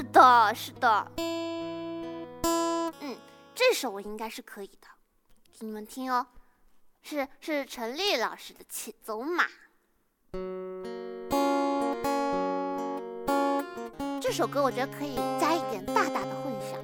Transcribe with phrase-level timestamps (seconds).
[0.00, 1.12] 是的，是的。
[1.18, 3.16] 嗯，
[3.54, 4.88] 这首我应该是可以的，
[5.52, 6.26] 给你们听哦。
[7.02, 9.44] 是是陈丽老师的《且走马》。
[14.22, 16.80] 这首歌我觉得可以加一点大大的混响。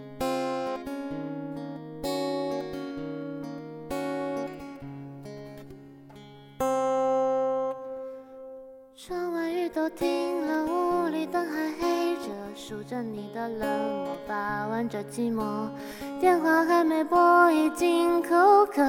[8.94, 11.65] 窗外雨都停了，屋里灯还，
[12.56, 15.68] 数着你的冷漠，把玩着寂寞。
[16.18, 18.82] 电话还没拨，已经口渴，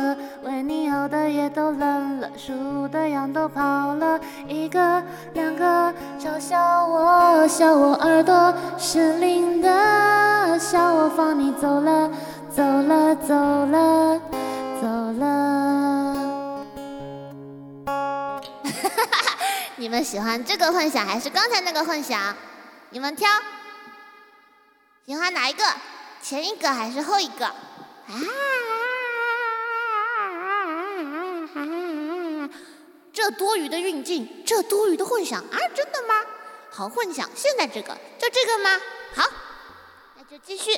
[0.43, 4.17] 为你熬的夜都冷了，数的羊都跑了，
[4.47, 5.03] 一个
[5.33, 12.09] 两个，嘲笑我，笑我耳朵失灵的，笑我放你走了，
[12.49, 14.21] 走了，走了，
[14.81, 14.87] 走
[15.19, 16.15] 了。
[19.75, 22.33] 你们喜欢这个混响还是刚才那个混响？
[22.89, 23.27] 你们挑，
[25.07, 25.63] 喜欢哪一个？
[26.21, 27.45] 前一个还是后一个？
[27.45, 27.55] 啊！
[33.13, 35.57] 这多余的运镜，这多余的混响啊！
[35.73, 36.13] 真的吗？
[36.69, 38.69] 好混响，现在这个就这个吗？
[39.15, 39.23] 好，
[40.17, 40.71] 那就继续。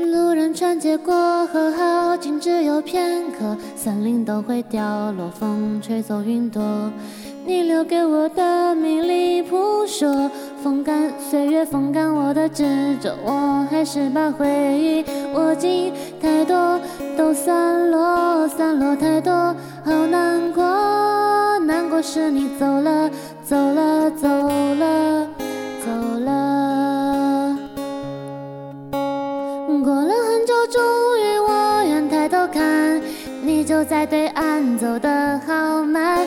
[0.00, 6.92] 路人穿街过河，好景只有片刻，森林都会掉落，风吹走云朵。
[7.48, 10.30] 你留给我的迷离扑朔，
[10.62, 15.90] 风干岁月，风干我的执着，我还是把回忆握紧。
[16.20, 16.78] 太多
[17.16, 19.32] 都散落，散落太多，
[19.82, 20.62] 好难过，
[21.60, 23.10] 难过是你走了，
[23.42, 25.26] 走了，走了，
[25.80, 25.90] 走
[26.26, 27.56] 了。
[29.82, 30.82] 过了很久，终
[31.18, 33.00] 于我愿抬头看，
[33.42, 36.26] 你就在对岸，走得好慢。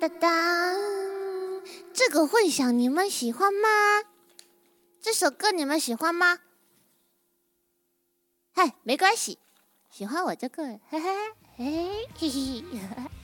[0.00, 0.74] 哒哒，
[1.92, 3.68] 这个混响你们喜欢吗？
[4.98, 6.38] 这首歌你们喜欢吗？
[8.52, 9.38] 嗨，没关系，
[9.90, 11.14] 喜欢我就够了嘿嘿
[11.58, 13.19] 嘿嘿嘿。